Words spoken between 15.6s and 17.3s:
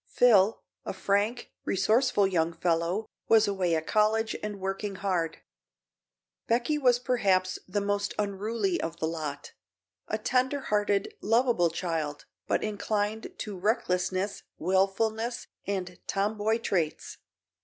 and tomboy traits.